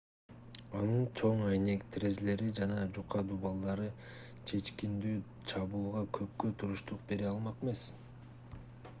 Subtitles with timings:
[0.77, 3.85] анын чоң айнек терезелери жана жука дубалдары
[4.51, 5.13] чечкиндүү
[5.51, 7.85] чабуулга көпкө туруштук бере алмак эмес